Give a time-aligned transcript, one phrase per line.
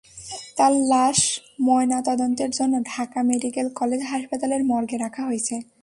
[0.57, 1.19] তাঁর লাশ
[1.61, 5.55] ময়নাতদন্তের জন্য ঢাকা মেডিকেল কলেজ হাসপাতালের মর্গে রাখা হয়েছে।